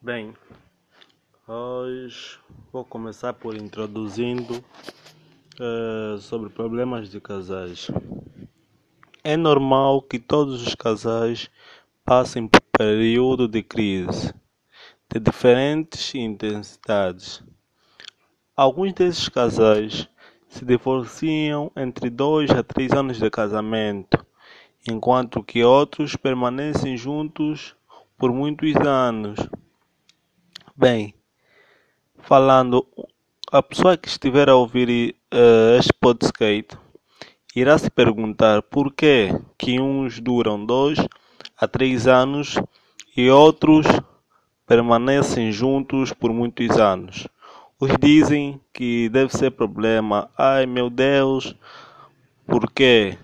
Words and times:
Bem, 0.00 0.34
hoje 1.48 2.38
vou 2.70 2.84
começar 2.84 3.32
por 3.32 3.56
introduzindo 3.56 4.62
uh, 5.58 6.18
sobre 6.18 6.50
problemas 6.50 7.08
de 7.08 7.18
casais. 7.18 7.90
É 9.24 9.38
normal 9.38 10.02
que 10.02 10.18
todos 10.18 10.64
os 10.64 10.74
casais 10.74 11.50
passem 12.04 12.46
por 12.46 12.60
período 12.78 13.48
de 13.48 13.62
crise 13.62 14.34
de 15.10 15.18
diferentes 15.18 16.14
intensidades. 16.14 17.42
Alguns 18.54 18.92
desses 18.92 19.30
casais 19.30 20.08
se 20.46 20.62
divorciam 20.64 21.72
entre 21.74 22.10
dois 22.10 22.50
a 22.50 22.62
três 22.62 22.92
anos 22.92 23.18
de 23.18 23.30
casamento, 23.30 24.24
enquanto 24.86 25.42
que 25.42 25.64
outros 25.64 26.14
permanecem 26.16 26.98
juntos 26.98 27.74
por 28.18 28.30
muitos 28.30 28.74
anos. 28.76 29.38
Bem, 30.78 31.14
falando, 32.18 32.86
a 33.50 33.62
pessoa 33.62 33.96
que 33.96 34.08
estiver 34.08 34.50
a 34.50 34.56
ouvir 34.56 35.16
uh, 35.32 35.78
este 35.78 35.90
podcast 35.94 36.76
irá 37.54 37.78
se 37.78 37.90
perguntar 37.90 38.60
por 38.60 38.92
que, 38.92 39.30
uns 39.80 40.20
duram 40.20 40.66
dois 40.66 40.98
a 41.56 41.66
três 41.66 42.06
anos 42.06 42.56
e 43.16 43.30
outros 43.30 43.86
permanecem 44.66 45.50
juntos 45.50 46.12
por 46.12 46.30
muitos 46.30 46.76
anos. 46.76 47.26
Os 47.80 47.92
dizem 47.98 48.60
que 48.70 49.08
deve 49.08 49.34
ser 49.34 49.52
problema. 49.52 50.28
Ai 50.36 50.66
meu 50.66 50.90
Deus, 50.90 51.56
porque 52.46 53.16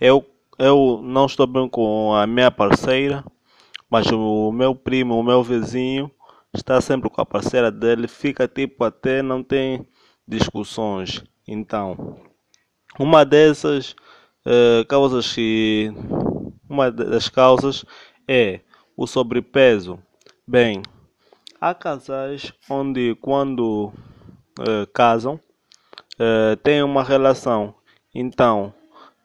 eu, 0.00 0.26
eu 0.58 1.00
não 1.00 1.26
estou 1.26 1.46
bem 1.46 1.68
com 1.68 2.12
a 2.12 2.26
minha 2.26 2.50
parceira, 2.50 3.24
mas 3.88 4.10
o 4.10 4.50
meu 4.50 4.74
primo, 4.74 5.16
o 5.16 5.22
meu 5.22 5.44
vizinho, 5.44 6.10
está 6.54 6.80
sempre 6.80 7.10
com 7.10 7.20
a 7.20 7.26
parceira 7.26 7.70
dele, 7.70 8.08
fica 8.08 8.48
tipo 8.48 8.84
até 8.84 9.22
não 9.22 9.42
tem 9.42 9.86
discussões. 10.26 11.22
Então, 11.46 12.18
uma 12.98 13.24
dessas 13.24 13.92
uh, 14.46 14.84
causas 14.88 15.32
que 15.32 15.92
uma 16.68 16.90
das 16.90 17.28
causas 17.28 17.84
é 18.26 18.60
o 18.96 19.06
sobrepeso. 19.06 19.98
Bem, 20.46 20.82
há 21.60 21.74
casais 21.74 22.52
onde 22.68 23.14
quando 23.16 23.92
uh, 24.58 24.86
casam 24.92 25.40
uh, 26.18 26.56
têm 26.62 26.82
uma 26.82 27.02
relação. 27.02 27.74
Então, 28.14 28.72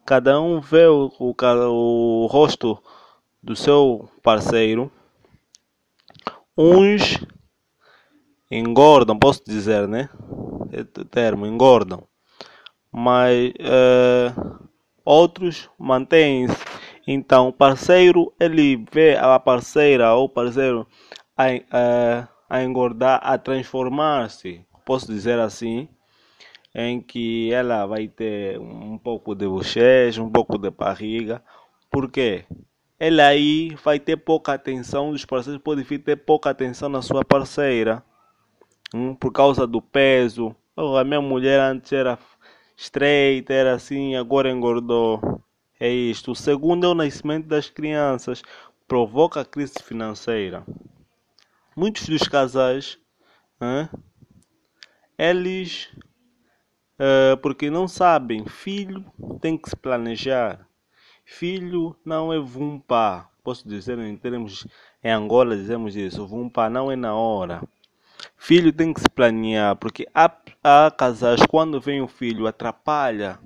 cada 0.05 0.39
um 0.39 0.61
vê 0.61 0.85
o, 0.87 1.11
o, 1.19 1.35
o 1.69 2.27
rosto 2.27 2.81
do 3.41 3.55
seu 3.55 4.09
parceiro. 4.21 4.91
Uns 6.57 7.17
engordam, 8.49 9.17
posso 9.17 9.43
dizer, 9.45 9.87
né? 9.87 10.09
É 10.71 10.83
termo, 11.05 11.45
engordam. 11.45 12.03
Mas 12.91 13.51
uh, 13.51 14.69
outros 15.03 15.69
mantêm-se 15.79 16.55
então, 17.05 17.49
o 17.49 17.53
parceiro, 17.53 18.33
ele 18.39 18.77
vê 18.91 19.17
a 19.17 19.37
parceira 19.37 20.13
ou 20.13 20.29
parceiro 20.29 20.87
a, 21.35 21.47
a, 21.69 22.27
a 22.49 22.63
engordar, 22.63 23.19
a 23.21 23.37
transformar-se, 23.37 24.65
posso 24.85 25.07
dizer 25.07 25.37
assim, 25.37 25.89
em 26.73 27.01
que 27.01 27.51
ela 27.51 27.85
vai 27.85 28.07
ter 28.07 28.57
um 28.57 28.97
pouco 28.97 29.35
de 29.35 29.45
bochecha, 29.45 30.23
um 30.23 30.31
pouco 30.31 30.57
de 30.57 30.69
barriga. 30.69 31.43
Por 31.91 32.09
quê? 32.09 32.45
Ela 33.05 33.27
aí 33.27 33.75
vai 33.83 33.99
ter 33.99 34.15
pouca 34.15 34.53
atenção, 34.53 35.09
os 35.09 35.25
parceiros 35.25 35.61
podem 35.61 35.83
ter 35.83 36.15
pouca 36.15 36.49
atenção 36.49 36.87
na 36.87 37.01
sua 37.01 37.25
parceira. 37.25 38.01
Hum, 38.95 39.13
por 39.13 39.29
causa 39.29 39.67
do 39.67 39.81
peso. 39.81 40.55
Oh, 40.73 40.95
a 40.95 41.03
minha 41.03 41.19
mulher 41.19 41.59
antes 41.59 41.91
era 41.91 42.17
estreita, 42.77 43.51
era 43.51 43.73
assim, 43.73 44.15
agora 44.15 44.49
engordou 44.49 45.19
é 45.77 45.89
isto. 45.89 46.31
O 46.31 46.35
segundo 46.35 46.85
é 46.85 46.87
o 46.87 46.93
nascimento 46.93 47.45
das 47.45 47.69
crianças, 47.69 48.41
provoca 48.87 49.43
crise 49.43 49.83
financeira. 49.83 50.63
Muitos 51.75 52.07
dos 52.07 52.25
casais, 52.25 52.97
hein, 53.59 53.89
eles, 55.17 55.89
uh, 56.97 57.35
porque 57.41 57.69
não 57.69 57.85
sabem, 57.85 58.45
filho 58.45 59.03
tem 59.41 59.57
que 59.57 59.69
se 59.69 59.75
planejar. 59.75 60.65
Filho 61.25 61.95
não 62.05 62.31
é 62.31 62.39
vumpa. 62.39 63.29
Posso 63.43 63.67
dizer 63.67 63.99
em 63.99 64.15
termos, 64.15 64.65
em 65.03 65.11
Angola 65.11 65.55
dizemos 65.55 65.95
isso, 65.95 66.25
vumpa 66.25 66.69
não 66.69 66.91
é 66.91 66.95
na 66.95 67.13
hora. 67.13 67.61
Filho 68.37 68.71
tem 68.71 68.93
que 68.93 69.01
se 69.01 69.09
planear, 69.09 69.75
porque 69.75 70.07
há, 70.13 70.31
há 70.63 70.91
casais, 70.91 71.41
quando 71.49 71.81
vem 71.81 72.01
o 72.01 72.07
filho, 72.07 72.47
atrapalha 72.47 73.39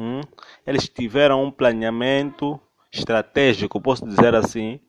Hum? 0.00 0.22
Eles 0.66 0.88
tiveram 0.88 1.44
um 1.44 1.50
planeamento 1.50 2.58
estratégico, 2.90 3.78
posso 3.78 4.06
dizer 4.06 4.34
assim, 4.34 4.80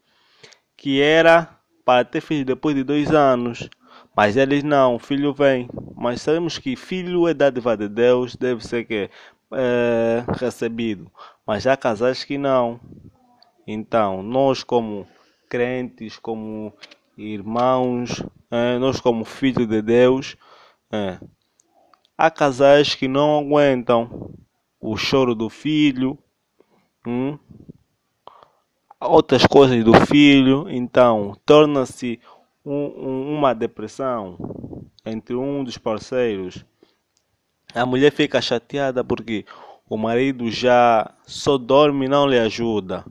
que 0.77 1.01
era 1.01 1.59
para 1.83 2.05
ter 2.05 2.21
filho 2.21 2.45
depois 2.45 2.73
de 2.73 2.81
dois 2.81 3.11
anos. 3.11 3.69
Mas 4.15 4.37
eles 4.37 4.63
não, 4.63 4.97
filho 4.97 5.33
vem. 5.33 5.69
Mas 5.97 6.21
sabemos 6.21 6.57
que 6.57 6.77
filho 6.77 7.27
é 7.27 7.33
dádiva 7.33 7.75
de 7.75 7.89
Deus, 7.89 8.37
deve 8.37 8.65
ser 8.65 8.85
que 8.85 9.09
é, 9.53 10.23
recebido. 10.37 11.11
Mas 11.45 11.65
há 11.67 11.75
casais 11.75 12.23
que 12.23 12.37
não. 12.37 12.79
Então, 13.67 14.23
nós 14.23 14.63
como 14.63 15.07
crentes, 15.49 16.17
como 16.17 16.73
irmãos, 17.17 18.23
é, 18.49 18.77
nós 18.77 18.99
como 18.99 19.25
filhos 19.25 19.67
de 19.67 19.81
Deus, 19.81 20.35
é, 20.91 21.19
há 22.17 22.31
casais 22.31 22.95
que 22.95 23.07
não 23.07 23.39
aguentam 23.39 24.33
o 24.79 24.97
choro 24.97 25.35
do 25.35 25.49
filho, 25.49 26.17
hum? 27.05 27.37
outras 28.99 29.45
coisas 29.45 29.83
do 29.83 29.93
filho, 30.05 30.69
então 30.69 31.35
torna-se 31.45 32.19
um, 32.63 32.73
um, 32.73 33.37
uma 33.37 33.53
depressão 33.53 34.37
entre 35.05 35.35
um 35.35 35.63
dos 35.63 35.77
parceiros. 35.77 36.63
A 37.73 37.85
mulher 37.85 38.11
fica 38.11 38.41
chateada 38.41 39.03
porque 39.03 39.45
o 39.89 39.97
marido 39.97 40.49
já 40.51 41.11
só 41.25 41.57
dorme 41.57 42.05
e 42.05 42.09
não 42.09 42.27
lhe 42.27 42.39
ajuda. 42.39 43.05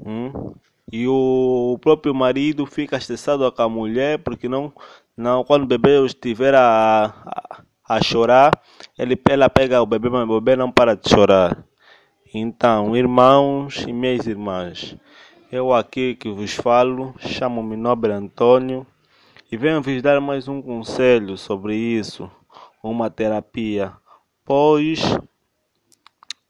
Hum? 0.00 0.54
E 0.90 1.06
o 1.06 1.78
próprio 1.80 2.14
marido 2.14 2.64
fica 2.66 2.96
estressado 2.96 3.50
com 3.52 3.62
a 3.62 3.68
mulher 3.68 4.18
porque 4.18 4.48
não, 4.48 4.72
não 5.16 5.44
quando 5.44 5.64
o 5.64 5.66
bebê 5.66 6.04
estiver 6.04 6.54
a, 6.54 7.12
a 7.26 7.62
a 7.88 8.02
chorar, 8.02 8.60
ele, 8.98 9.18
ela 9.30 9.48
pega 9.48 9.80
o 9.80 9.86
bebê, 9.86 10.10
mas 10.10 10.28
o 10.28 10.40
bebê 10.40 10.54
não 10.54 10.70
para 10.70 10.94
de 10.94 11.08
chorar. 11.08 11.64
Então, 12.34 12.94
irmãos 12.94 13.82
e 13.88 13.92
minhas 13.92 14.26
irmãs, 14.26 14.94
eu 15.50 15.72
aqui 15.72 16.14
que 16.14 16.28
vos 16.28 16.52
falo, 16.52 17.14
chamo-me 17.18 17.76
Nobre 17.76 18.12
Antônio 18.12 18.86
e 19.50 19.56
venho 19.56 19.80
vos 19.80 20.02
dar 20.02 20.20
mais 20.20 20.46
um 20.46 20.60
conselho 20.60 21.38
sobre 21.38 21.74
isso, 21.74 22.30
uma 22.82 23.10
terapia, 23.10 23.92
pois 24.44 25.00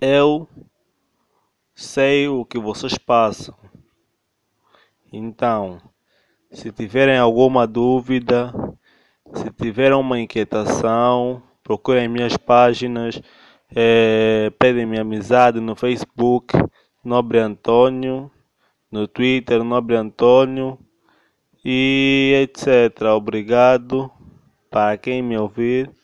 eu 0.01 0.49
sei 1.75 2.29
o 2.29 2.45
que 2.45 2.59
vocês 2.59 2.97
passam. 2.99 3.55
Então, 5.13 5.81
se 6.51 6.71
tiverem 6.71 7.19
alguma 7.19 7.67
dúvida, 7.67 8.53
se 9.35 9.51
tiver 9.51 9.95
uma 9.95 10.19
inquietação, 10.19 11.43
procurem 11.63 12.09
minhas 12.09 12.37
páginas, 12.37 13.21
é, 13.75 14.51
pedem 14.59 14.87
minha 14.87 15.03
amizade 15.03 15.61
no 15.61 15.77
Facebook, 15.77 16.55
Nobre 17.05 17.39
Antônio, 17.39 18.31
no 18.91 19.07
Twitter, 19.07 19.63
Nobre 19.63 19.97
Antônio 19.97 20.79
e 21.65 22.33
etc. 22.43 23.03
Obrigado 23.15 24.11
para 24.71 24.97
quem 24.97 25.23
me 25.23 25.37
ouvir. 25.37 25.98